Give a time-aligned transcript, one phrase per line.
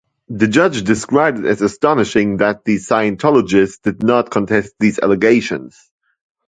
[0.29, 5.77] The judge described it as "astonishing" that the Scientologists did not contest these allegations.